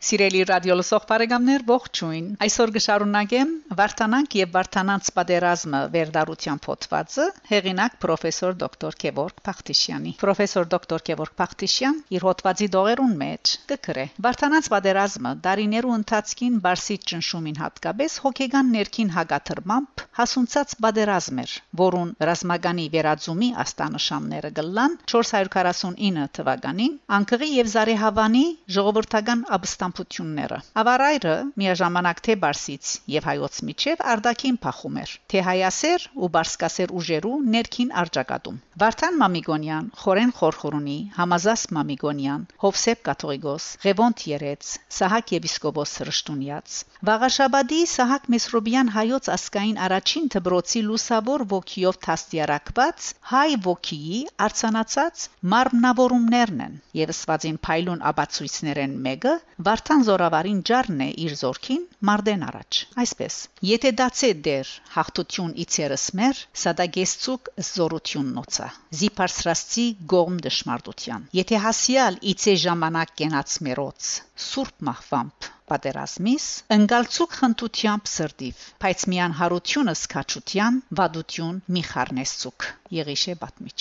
[0.00, 8.96] Սիրելի ռադիոլսող բարեկամներ, ողջույն։ Այսօր կշարունակեմ Վարդանանք եւ Վարդանանց պատերազմը վերդարության փոթվածը հեղինակ պրոֆեսոր դոկտոր
[9.02, 14.06] Գևորգ Փախտիշյանի։ Պրոֆեսոր դոկտոր Գևորգ Փախտիշյան իր հոդվածի դողերուն մեջ կգրե.
[14.24, 21.52] Վարդանանց պատերազմը դարիներու ընթացքին Բարսից ճնշումին հատկապես հոգեգան ներքին հագաթրմամբ հասունցած պատերազմ էր,
[21.84, 28.44] որուն ռազմագանի վերածումի աստանշանները գլան 449 թվականին Անկղի եւ Զարեհավանի
[28.80, 36.04] ժողովրդական ապստամ ճամփությունները։ Ավարայրը միաժամանակ թե Բարսից եւ հայոց միջև արդակին փախում էր, թե հայասեր
[36.14, 44.70] ու բարսկասեր ուժերու ներքին արճակատում։ Վարդան Մամիգոնյան, Խորեն Խորխորունի, Համազաս Մամիգոնյան, Հովսեփ Կաթողիկոս, Ղևոնտ Երեց,
[45.00, 46.78] Սահակ Եվիսկոպոս Սրշտունյաց,
[47.10, 56.74] Վաղաշաբադի Սահակ Մեսրոբյան հայոց ասկային առաջին դբրոցի լուսավոր ոգիով թաստիարակված հայ ոգիի արցանացած մարմնավորումներն են
[57.00, 59.34] եւ սվածին փայլուն աբացույցներեն մեկը
[59.80, 63.36] Վարդան զորավարին ջարն է իր զորքին մարդեն առաջ այսպես
[63.68, 68.68] եթե դացե դեր հաղթություն իցերս մեր սադագեսցուկ զորություն նոցա
[69.00, 74.12] զիփարսրաստի գոմ դժմարտության եթե հասիալ իցե ժամանակ կենաց մերոց
[74.50, 83.78] սուրբ մահվամբ պատերազմիս ընկալցուկ խնդությամբ սրդիվ բայց միան հարությունը սկաչության վադություն մի խառնեսցուկ եղիշե բատմիչ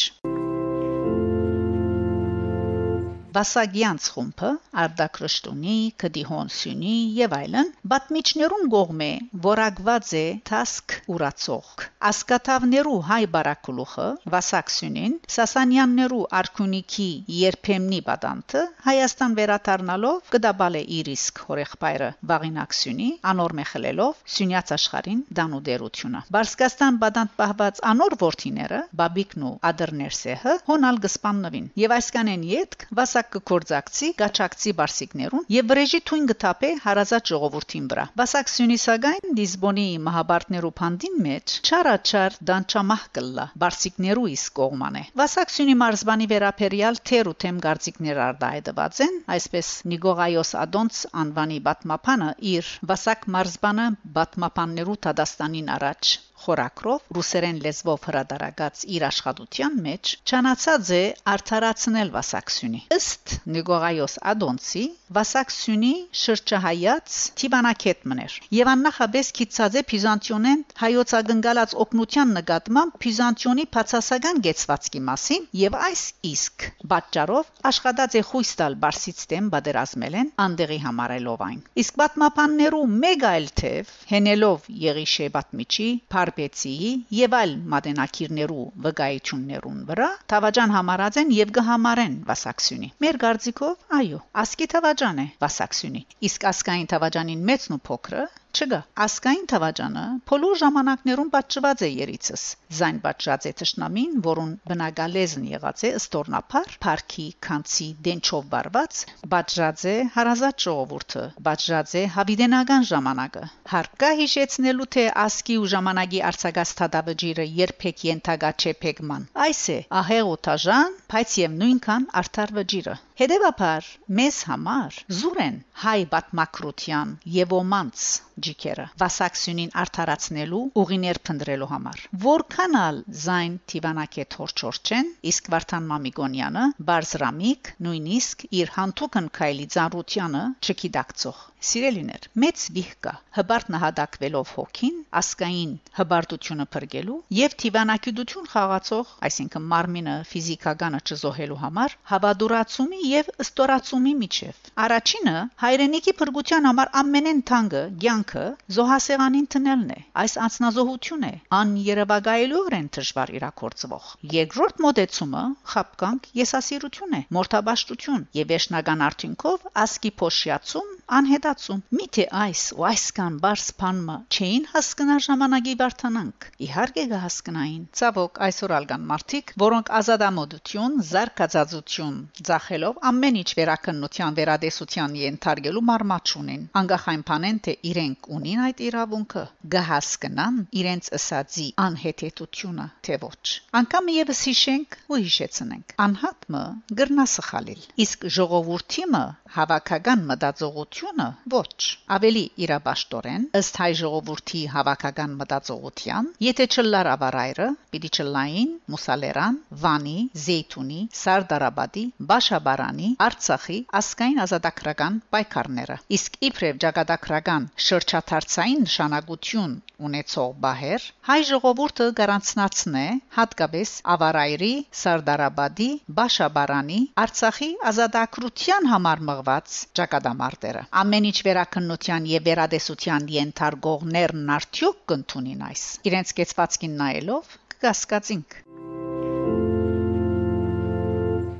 [3.30, 4.50] Վասագյանց խումբը
[4.84, 9.10] Արդակ Ռշտունի, Կդիհոն Սյունի եւ այլն բատմիչներուն գողմ է
[9.44, 17.08] որակված է Թասկ ուրացող ասկաթավներու հայ բարակլուխը Վասաքսյունին Սասանյաններու արքունիքի
[17.40, 26.24] երբեմնի պատանտը Հայաստան վերադառնալով կդաբալե իր իսկ հորեղբայրը Վաղինակսյունի անոր մեխելելով Սյունյաց աշխարհին դանու դերությունը
[26.34, 33.34] Բարսկաստան պատանտ պահված անոր ворթիները Բաբիկն ու Ադերներսեհը հոնալ գսպաննվին եւ այսքանեն յետք Վասա Վասակ
[33.36, 41.18] կկործակցի գաչակցի բարսիկներուն եւ վրեժի թույն գտապե հարազատ ժողովրդին վրա։ Վասակ Սյունիսագայն Լիզբոնի մահաբարտներու փանդին
[41.26, 48.24] մեջ չարաչար դանչամահ կլա բարսիկներու իսկ կողմանը։ Վասակ Սյունի մարզբանի վերապերյալ թեր ու թեմ գարձիկներ
[48.30, 57.60] արդայդված են, այսպես Նիգողայոս Ադոնց անվանի բատմապանը իր Վասակ մարզբանը բատմապաններու Թադաստանին առաջ խորակրով ռուսերեն
[57.66, 64.84] լեզվով հրադարագած իր աշխատության մեջ ճանաչած է արդարացնել Վասակսյունի։ Ըստ Նիգորայոս Ադոնցի
[65.20, 74.42] Վասակսյունի շրջահայաց Տիբանակետմն էր։ Եվ աննախաբես քիծած է Բիզանտիոնեն հայոց ագնկալած օկնության նկատմամբ Բիզանտիոնի բացասական
[74.46, 81.44] գեցվածքի մասին եւ այս իսկ պատճառով աշխատած է խույս տալ բարսիստեմ բادرազմել են անդերի համարելով
[81.50, 85.90] այն։ Իսկ պատմապաններու մեկ այլ թև հենելով Եղիշե Բատմիչի
[86.30, 94.20] Փարպեցիի եւ այլ մատենակիրներու վկայություններուն վրա Թավաջան համարած են եւ կհամարեն Վասակսյունի։ Մեր գարձիկով այո,
[94.44, 101.28] ասկի Թավաջան է Վասակսյունի։ Իսկ ասկային Թավաջանին մեծն ու փոքրը Չգա, ասկային թվաճանը փոլոր ժամանակներում
[101.34, 102.44] պատճված է երիցս։
[102.78, 109.96] Զայն պատճած է ճշնամին, որուն բնակալեզն եղած է ստորնափար, парքի, քանցի, դենչով բարված, պատճած է
[110.16, 113.44] հարազատ ժողովուրդը, պատճած է հավիդենական ժամանակը։
[113.76, 121.38] Հարկա հիշեցնելու թե ասկի ու ժամանակի արցագաստադավջիրը երբեք յենթագա չեփեգման։ Այս է ահեղ օթաժան, բայց
[121.46, 123.88] եւ նույնքան արդար վճիրը։ Հետևաբար
[124.18, 128.04] մեզ համար զուրեն հայ բատմակրության եւ ոմանց
[128.46, 138.48] ջիկերը վասակսյունին արդարացնելու ուղիներ փնտրելու համար որքանալ զայն Տիվանակե թորչորչեն իսկ Վարդան Մամիգոնյանը բարձրամիկ նույնիսկ
[138.62, 147.18] իր հանդուկն քայլի ծառությանը չկիդակցող Սիրելիներ, մեծ վիհ կա հբարտ նահատակվելով հոգին, ասկային հբարտությունը փրկելու
[147.38, 156.72] եւ թիվանակյդություն խաղացող, այսինքն մարմինը ֆիզիկականը չզոհելու համար հավադուրացումի եւ ստորացումի միջև։ Առաջինը հայրենիքի փրկության
[156.72, 157.84] համար ամենեն թանկը
[158.20, 158.44] ցանկը
[158.76, 165.44] զոհասեղանին տնելն է։ Այս անznազոհություն է աներևակայելիորեն դժվար իրակորձվող։ Երկրորդ մոդեցումը
[165.74, 173.70] խապկանք եսասիրություն է, մորթաբաշտություն եւ վերջնական արդյունքով ասկի փոշիացում անհետացում։ Միթե այս ու այսքան բարձ
[173.80, 182.20] բանմը չէին հասկնա ժամանակի վարթանանք։ Իհարկե կհասկնային։ Ցավոք այսօր ալգան մարդիկ, որոնք ազատամոդություն, զարգացածություն
[182.50, 189.44] ցախելով ամեն ինչ վերակնության վերադեսության ենթարկելու մարմաչ ունին։ Անգախայն բանեն թե իրենք ունին այդ իրավունքը,
[189.76, 193.46] կհասկնան իրենց ըսածի անհետետությունը, թե ոչ։
[193.80, 196.64] Անկամ եւս հիշենք ու հիշեցնենք։ Անհատը
[197.00, 199.24] գրնա սխալիլ։ Իսկ ժողովրդիմը
[199.54, 201.86] Հավաքական մտածողությունը ոչ։
[202.16, 210.16] Ավելի իրաբաշտորեն ըստ հայ ժողովրդի հավաքական մտածողության, եթե չլար ավարայրը, պիտի չլային Մուսալերան, Վանի,
[210.46, 221.38] Զեյթունի, Սարդարաբադի, Բաշաբարանի, Արցախի ասկային ազատագրական պայքարները։ Իսկ իբրև ճակատագրական շրջաթարցային նշանակություն ունեցող բահեր հայ
[221.50, 223.04] ժողովուրդը գարանցնացնե
[223.38, 234.56] հատկապես ավարայրի, Սարդարաբադի, Բաշաբարանի, Արցախի ազատագրության համար մղված ճակատամարտերը։ Ամեն ինչ վերակնության եւ վերադեսության ենթարկողներն
[234.60, 238.60] արդյոք կընդունին այս։ Իրենց կեցվածքին նայելով կգասկածինք։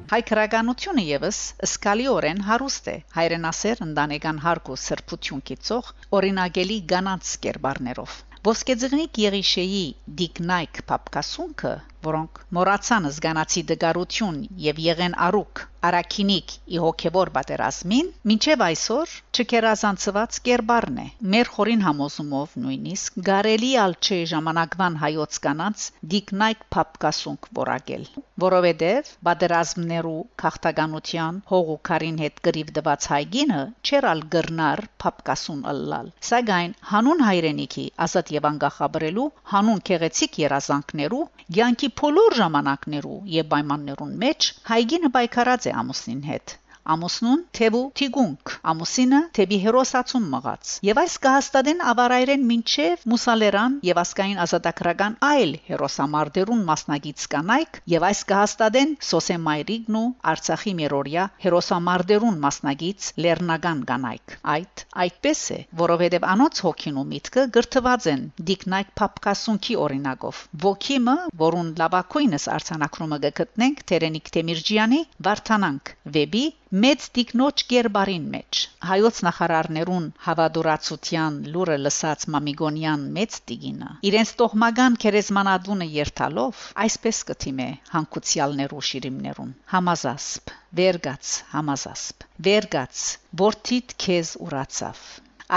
[0.10, 8.16] Հայ քրագանությունը եւս սկալիորեն հարուստ է հայրենասեր ընտանեկան հարգ ու սրբություն կիցող օրինագելի գանանց կերբարներով
[8.50, 9.82] Ոսկեձղնիկ Եղիշեի
[10.20, 11.74] Դիկնայք Պապկասունքը
[12.08, 20.98] որոնք մոռացան զգանացի դգարություն եւ եղեն արուկ Արաքինիկ ի հոգեվոր պատերազմին մինչև այսօր չկերազանցված կերբարն
[21.04, 21.06] է
[21.36, 28.04] մեր խորին համոզումով նույնիսկ գարելի ալ չէ ժամանակվան հայոց կանանց դիկնայք փապկասունք որակել
[28.44, 37.88] որովհետև պատերազմներու քաղաքականության հողուկարին հետ գրիվ դված հայգինը չերալ գրնար փապկասուն ըլլալ սակայն հանուն հայրենիքի
[38.10, 41.24] ազատ եւ անկախաբրելու հանուն քեղեցիկ երազանքներու
[41.90, 46.54] ցանկի բոլոր ժամանակներու եւ պայմաններուն մեջ հայգինը պայքարած է ամուսնին հետ
[46.90, 54.42] ամուսնուն թեբու թիգունք ամուսինը թեբի հերոսացում մղած եւ այս կհաստատեն ավարայրեն մինչև մուսալերան եւ ասկային
[54.46, 63.84] ազատագրական այլ հերոսամարտերուն մասնագից կանայք եւ այս կհաստատեն սոսեմայրիգն ու արցախի մերորիա հերոսամարտերուն մասնագից լեռնական
[63.92, 71.18] կանայք այդ այդպես է որովհետեւ անոց հոգին ու միտքը գրթված են դիկնայք փապկասունքի օրինակով ոգիմը
[71.44, 78.58] որուն լավակույնս արցանակրումը գտնենք Տերենիկ Տեմիրջյանի Վարդանանք վեբի մեծ տիկնոջ գերբարին մեջ
[78.88, 88.84] հայոց նախարարներուն հավադուրացության լուրը լսած Մամիգոնյան մեծ տիգինը իրենց տողմական քերեզմանադունը երթալով այսպես կթիմե հանկուցյալներու
[88.90, 89.56] շիրիմներուն.
[89.74, 93.08] Համազասպ վերգաց համազասպ վերգաց
[93.44, 95.02] որթիդ քեզ ուրացավ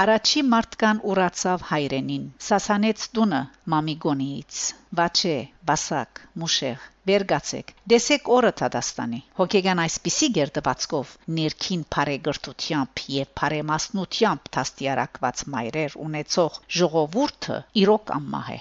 [0.00, 3.41] Արաչի մարդկան ուրացավ հայրենին սասանեց տունը
[3.73, 4.61] մամիգոնիից
[5.00, 5.35] վաչե
[5.71, 15.99] բասակ մուշեղ Վերգացեք դեսեք օրը Թադաստանի հոգեգան այսպիսի գերդվածքով ներքին բարեգրտությամբ եւ բարեմասնությամբ տաստիարակված մայրեր
[16.09, 18.59] ունեցող ժողովուրդը իրոք ամմահ է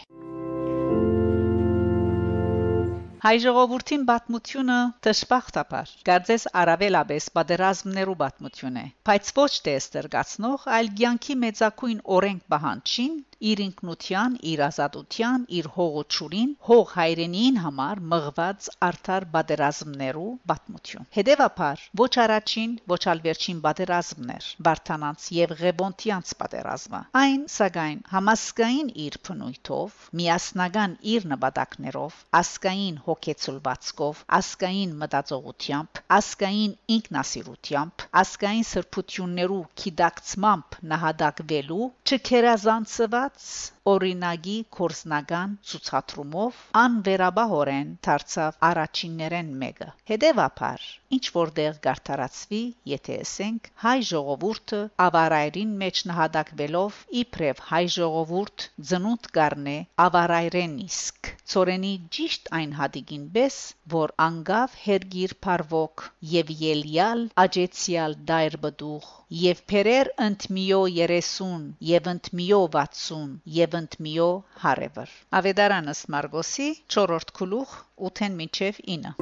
[3.21, 4.75] Հայ ժողովրդին պատմությունը
[5.05, 13.19] դժբախտաբար գարձես արավելաբես պատերազմներու պատմություն է բայց ոչ թե ստերգացնող այլ ցանկի մեծակույն օրենք բանջին
[13.41, 22.11] իր ինքնության, իր ազատության, իր հողոչուրին, հող հայրենիին համար մղված արդար բادرազմներու պատմություն։ Հետևաբար ոչ
[22.25, 30.95] առաջին, ոչ ալ վերջին բادرազմներ՝ Վարդանանց եւ Ղեբոնտյանց պատերազմը։ Այն, սակայն, համասկային իր փնույթով, միասնական
[31.15, 44.55] իր նպատակներով, ասկային հոգեցուլվածքով, ասկային մտածողությամբ, ասկային ինքնասիրությամբ, ասկային սրբություններու քիդակցմամբ նահատակվելու չքերազանցված ստացած օրինագի
[44.77, 50.83] կորսնական ցուցադրումով անվերաբահորեն դարձավ առաջիններեն մեկը։ Հետևաբար,
[51.17, 52.59] ինչ որտեղ գարտարացվի,
[52.91, 61.95] եթե ասենք հայ ժողովուրդը ավարայրին մեջ նահատակվելով իբրև հայ ժողովուրդ ծնունդ կառնե ավարայրեն իսկ ծորենի
[62.17, 63.61] ճիշտ այն հադիգին բես,
[63.95, 66.05] որ անգավ հերգիր փարվոք
[66.35, 74.25] եւ ելյալ աջեցյալ դայր բդուղ եւ փերեր ընտմիո 30 եւ ընտմիո 60 եւ ընտմիո
[74.63, 77.75] հարևր ավետարանս մարգոսի 4-րդ գլուխ
[78.09, 79.13] 8-ն մինչև 9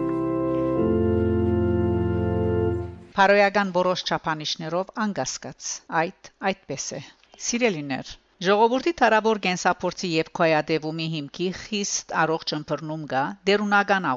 [3.20, 5.70] Փարոյական որոշ չափանիշներով անգասկած
[6.02, 7.04] այդ այդպես է
[7.50, 8.16] Սիրելիներ
[8.50, 14.14] Ժողովրդի տարավոր գենսապորցի եւ քոյադևումի հիմքի խիստ առողջ ըմբռնում կա դերունական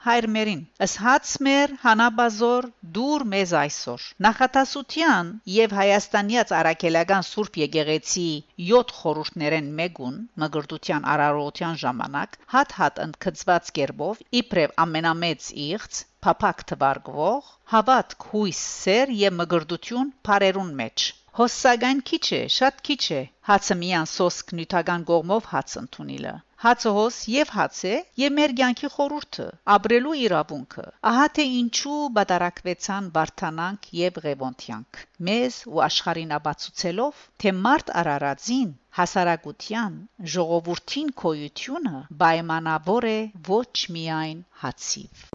[0.00, 8.24] աղոթքի հայրմերին ըսհաց մեր հանաբազոր դուր մեզ այսօր նախատասության եւ հայաստանյաց արաքելական սուրբ եկեղեցի
[8.70, 18.28] 7 խորհուրդներեն մեկուն մգրտության արարողության ժամանակ հատ-հատ ընդգծված կերպով իբրև ամենամեծ իղծ փափակ թվարգվող հավատք
[18.32, 24.50] հույս սեր եւ մգրտություն բարերուն մեջ Հոսսագան քիչ է, շատ քիչ է։ Հացը միան սոսկ
[24.58, 31.46] նյութական կողմով հաց ընդունիլը հացահոս եւ հացե եւ մեր ցանկի խորուրդը ապրելու իրավունքը ահա թե
[31.60, 35.00] ինչու բادرակվեցան բարթանանք եւ ղևոնդյանք
[35.30, 39.96] մեզ ու աշխարհին ապացուցելով թե մարդ արարածին հասարակության
[40.36, 43.18] ժողովրդին քոյությունը պայմանավոր է
[43.52, 45.28] ոչ միայն հացիվ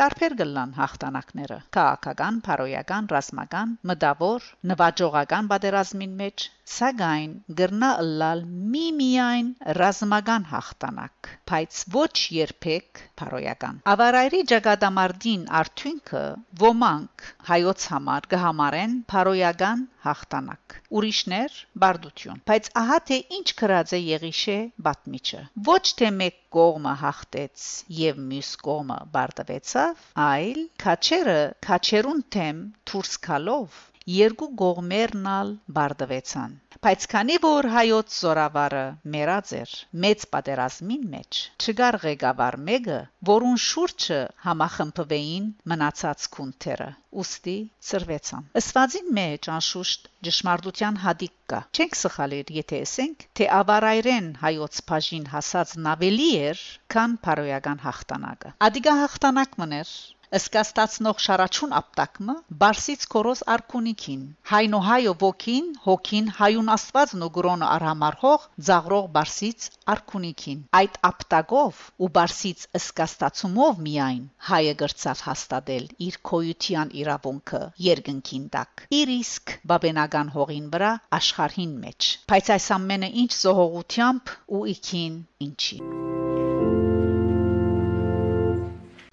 [0.00, 8.42] Տարբեր գլան հաղթանակները՝ քաղաքական, բարոյական, ռազմական, մտավոր, նվաճողական պատերազմին մեջ, սակայն գրնա ըլլալ
[8.74, 16.24] միմիայն ռազմական հաղթանակ, բայց ոչ երբեք փարոյական։ Ավարայրի ճակատամարտին արդյունքը
[16.64, 21.54] ոմանք հայոց համար կհամարեն փարոյական հաղթանակ ուրիշներ
[21.84, 24.56] բարդություն բայց ահա թե ինչ կրած է Եղիշե
[24.88, 27.64] բատմիչը ոչ թե մեկ կողմը հաղթեց
[28.00, 37.36] եւ մյուս կողմը բարդվեցավ այլ քաչերը քաչերուն թեմ դուրս գալով երկու կողմերնալ բարդվեցան բայց քանի
[37.42, 38.82] որ հայոց զորավարը
[39.12, 39.70] մերած էր
[40.04, 42.98] մեծ պատերազմին մեջ չգար ղեկավար մեկը
[43.30, 44.18] որուն շուրջը
[44.48, 46.88] համախմբվեին մնացած քունթերը
[47.22, 47.56] ուստի
[47.90, 55.30] ծրվեցան ըսվազին մեջ անշուշտ ճշմարտության հադիկ կա չենք սխալիր եթե ասենք թե ավարայրեն հայոց բաժին
[55.36, 59.94] հասած նավելի էր քան փարոյական հաղթանակը ադիգա հաղթանակ մներ
[60.34, 69.06] Սկաստացնող շարաչուն ապտակմը Բարսից կորոս արքունիքին Հայնոհայո ոգին հոգին հայուն աստվածն ու գրոնը արհամարհող ծաղրող
[69.18, 78.50] Բարսից արքունիքին այդ ապտակով ու Բարսից սկաստացումով միայն հայը գրծավ հաստատել իր քոյության իրավունքը երկնքին
[78.58, 85.18] տակ իր իսկ բաբենական հողին վրա աշխարհին մեջ բայց այս ամենը ինչ զողողությամբ ու իքին
[85.50, 85.82] ինչի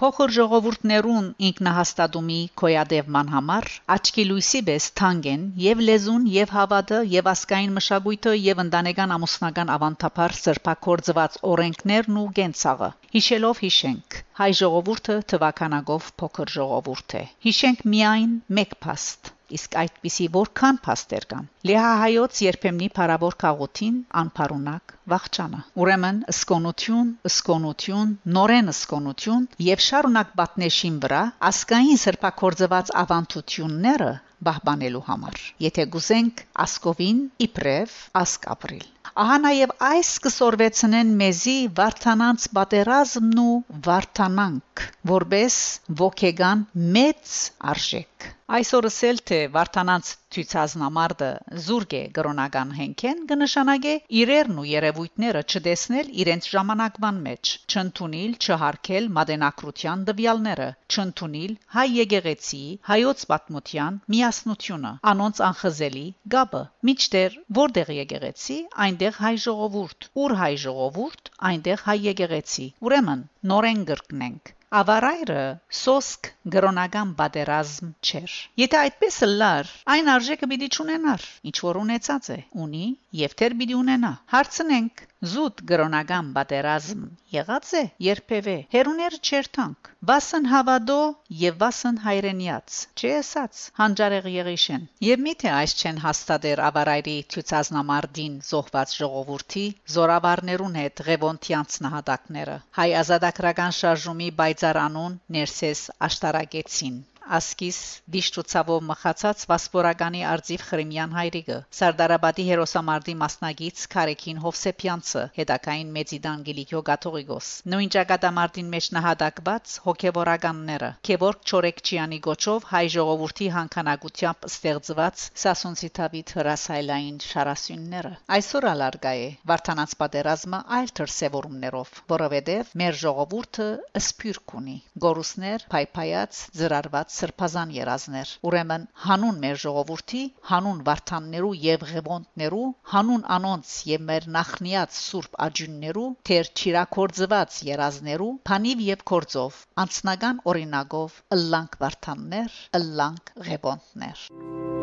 [0.02, 3.66] փոխր ժողովուրդներուն ինքնահաստատումի կոյադևման համար
[3.96, 10.36] աչքի լույսի պես թանգեն եւ լեզուն եւ հավատը եւ ասկային մշակույթը եւ ընտանեկան ամուսնական ավանդապար
[10.40, 18.76] սրբակորձված օրենքներն ու գենցաղը հիշելով հիշենք հայ ժողովուրդը թվականագով փոքր ժողովուրդ է հիշենք միայն մեկ
[18.88, 28.16] փաստ իսկ այդպիսի որքան փաստեր կան լեհահայոց երբեմնի փարավոր քաղաքին անփարունակ վախճանը ուրեմն սկոնություն սկոնություն
[28.38, 34.12] նորեն սկոնություն եւ շարունակ պատնեշին վրա ասկային սրբակորձված ավանդությունները
[34.48, 38.90] բահբանելու համար եթե գուզենք ասկովին իբրև ասկ ապրիլ
[39.22, 43.56] Ահա նաև այս կսորվեցնեն մեզի վարթանանց պատերազմն ու
[43.88, 45.58] վարթանանք որբես
[46.02, 46.62] ոգեգան
[46.98, 47.34] մեծ
[47.74, 51.28] արժեք այսօրս էլ թե վարթանանց ցույցազնամարտը
[51.66, 60.04] զուրգ է գրոնական հենքեն կնշանակե իրերն ու երևույթները չտեսնել իրենց ժամանակման մեջ չընդունել չհարկել մադենակրության
[60.12, 66.06] դվյալները չընդունել հայ եկեղեցի հայոց պատմության միասնությունը անոնց անխզելի
[66.38, 73.86] գաբը միջտեր որտեղ եկեղեցի այնտեղ հայ ժողովուրդ ուր հայ ժողովուրդ այնտեղ հայ եկեղեցի ուրեմն նորեն
[73.94, 75.40] գրկնենք Ավարայրը
[75.78, 82.40] սոսկ գրոնական պատերազմ չէր։ Եթե այդպես լար, այն արժեքը պիտի չունենար, ինչ որ ունեցած է,
[82.66, 82.86] ունի
[83.22, 90.48] եւ դեռ պիտի ունենա։ Հարցնենք, զուտ գրոնական պատերազմ եղած է երբևէ։ Հերուներ չեր տանք։ Վասն
[90.52, 91.02] հավադո
[91.42, 99.66] եւ վասն հայրենիաց, չեսած հանճարեղ եղիշեն։ Եվ միթե այս չեն հաստատեր ավարայրի ցուցազնամարդին զոհված ժողովրդի
[99.98, 107.06] զորավարներուն հետ ղևոնտյանց նահատակները։ Հայ ազատագրական շարժումի բայցարանուն ներսես աշտա that I get seen.
[107.38, 107.78] Ասկիս
[108.16, 117.52] դիշտուցավով մխացած վասպորականի արձիվ Խրիմյան հայրիկը Սարդարաբադի հերոսամարտի մասնագից Քարեկին Հովսեփյանցը հետակային Մեծիդան Գիլիկյո Գաթողիկոս
[117.74, 127.22] նույն ճակատամարտին մեջ նահատակված հոգեվորականները Քևորգ Չորեկչյանի գոչով հայ ժողովրդի հանքանակությամբ ստեղծված Սասունցի Դավիթ հրասայլային
[127.32, 133.68] շարասյունները այսօր ալարգա է Վարդանանց պատերազմը այլ դրսևորումներով որովհետև մեր ժողովուրդը
[134.06, 142.68] սփյուռք ունի գորուսներ փայփայած ծրարված սրբազան երազներ ուրեմն հանուն մեր ժողովրդի հանուն վարդաններու եւ ղևոնտներու
[142.94, 151.20] հանուն անոնց եւ մեր նախնիած սուրբ աջուններու թեր ճիրակորձված երազներու փանիվ եւ կորձով անցնական օրինակով
[151.38, 154.81] ըլլանք վարդաններ ըլլանք ղևոնտներ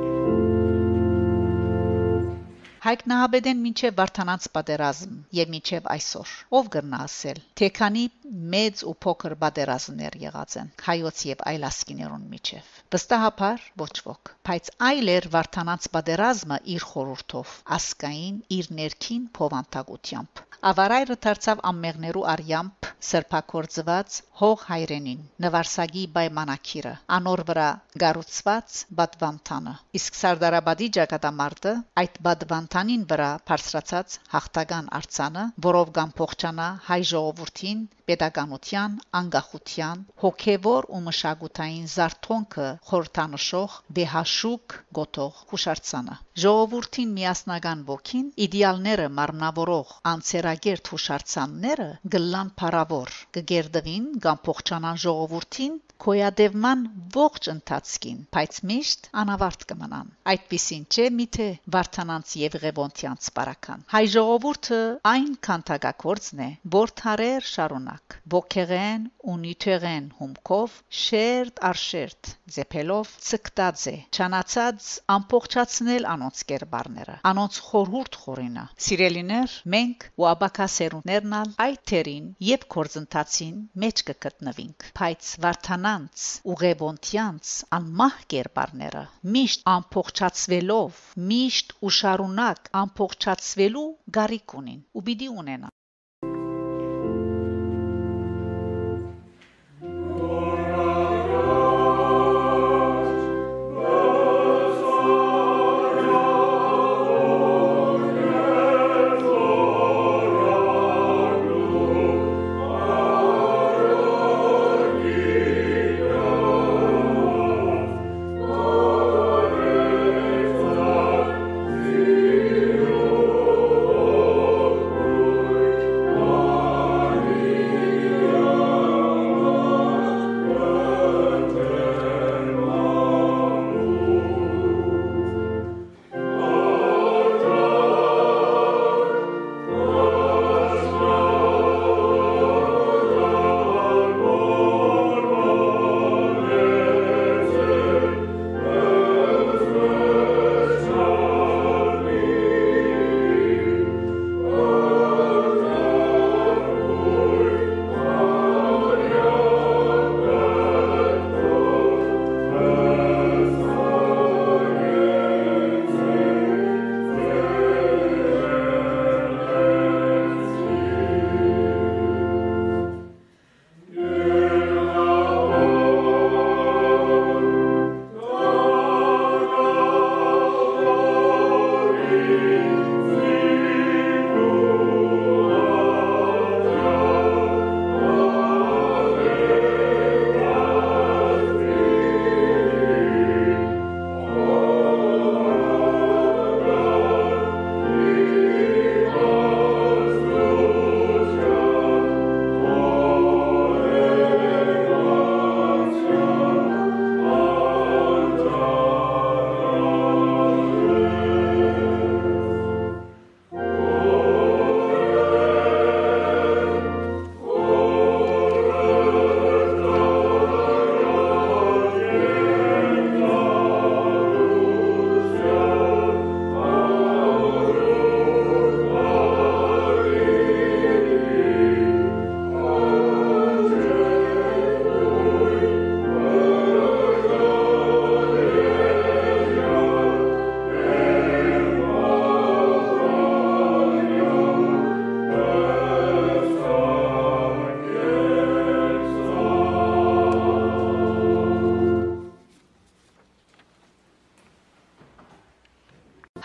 [2.79, 8.05] Հայկ Նահաբեդեն մինչև Վարդանանց պատերազմ եւ մինչև այսօր ով կրնա ասել թե քանի
[8.53, 14.71] մեծ ու փոքր պատերազմներ եղած են հայոց եւ այլ ասկիներուն միջև վստահաբար ոչ ոք բայց
[14.91, 24.17] այլ էր Վարդանանց պատերազմը իր խորհրդով ասկային իր ներքին փովանտագությամբ Ավարայրը դարձավ ամմեղներու արյամբ սրբակորձված
[24.41, 27.67] հող հայրենին նվարսագի պայմանակիրը անոր վրա
[28.03, 37.01] գառուցված բադվանտանը իսկ Սարդարաբադի ճակատամարտը այդ բադվանտանին վրա բարձրացած հաղթական արցանը որով կան փոխչանա հայ
[37.13, 49.07] ժողովրդին pedagogian, անկախության, հոգևոր ու մշակութային զարթոնքը խորտանշող վեհաշուկ գոտող հուշարձանը։ Ժողովրդին միասնական ոգին իդեալները
[49.19, 56.85] մարմնավորող անցերագերտ հուշարձանները գլան փարավոր կգերդվին կամ փոխչանան ժողովրդին կոյադևման
[57.15, 64.81] ողջ ընթացքին, բայց միշտ անավարտ կմնան։ Այդպիսին չէ միթե Վարդանանց եւ Ղևոնտյանց բարական։ Հայ ժողովուրդը
[65.13, 73.97] այն քանթագակորձն է, որ թարեր շարունակ ոգեղեն ու նյութեղեն հումքով շերտ արշերտ ձեփելով ցկտած է
[74.19, 81.37] ճանաչած ամփոփչացնել անոնց կերբարները անոնց խորհուրդ խորինա սիրելիներ մենք ու աբակասերուններն
[81.67, 86.59] այդ թերին եւ կորձընթացին մեջ կգտնվինք բայց վարթանանց ու
[86.99, 89.03] ղևոնտյանց անմահ կերբարները
[89.35, 90.97] միշտ ամփոփչացվելով
[91.33, 93.85] միշտ ու շարունակ ամփոփչացվելու
[94.19, 95.78] գարիք ունին ու պիտի ունենան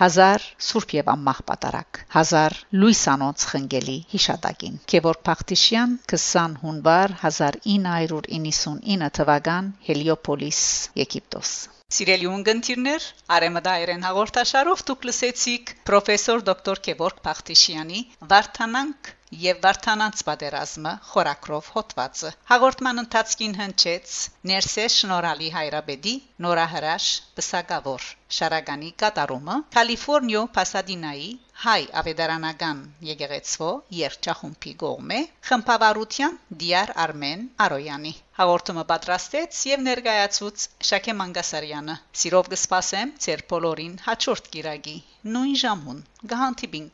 [0.04, 9.70] Հազար Սուրբ եւ Ամմահ պատարակ Հազար Լուիսանոց խնգելի հիշատակին Քևոր Փախտիշյան 20 հունվար 1999 թվական
[9.88, 10.60] Հելիոպոլիս
[11.04, 11.54] Եգիպտոս
[12.00, 21.69] Սիրելի ունգընտիրներ, Արեմդայերեն հաղորդաշարով դուք լսեցիք պրոֆեսոր դոկտոր Քևորգ Փախտիշյանի Վարդանանք եւ Վարդանանց պատերազմը խորակրով
[21.76, 24.15] հոտվածը հաղորդման ընթացքին հնչեց
[24.52, 26.15] ներսե շնորհալի հայրաբեդի
[26.46, 27.08] նորահրաշ
[27.39, 31.32] բսակավոր շարագանի կատարումը կալիֆոռնիո Պասադինայի
[31.63, 33.67] հայ ավետարանական եկեղեցվո
[33.98, 35.19] երջախումբի գողմե
[35.50, 44.50] խմբավարության Դիար Արմեն Արոյանի հաղորդումը պատրաստեց եւ ներկայացուց Շակե Մանգասարյանը սիրով կսպասեմ ձեր բոլորին հաջորդ
[44.58, 44.98] գիրագի
[45.36, 46.02] նույն ժամուն
[46.34, 46.89] գահանտիբին